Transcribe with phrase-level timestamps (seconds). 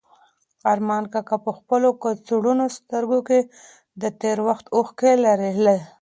[0.71, 3.39] ارمان کاکا په خپلو کڅوړنو سترګو کې
[4.01, 5.77] د تېر وخت اوښکې لرلې.